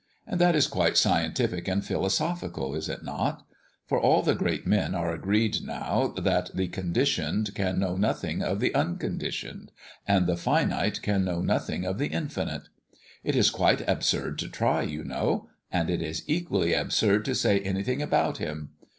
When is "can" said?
7.53-7.77, 11.03-11.23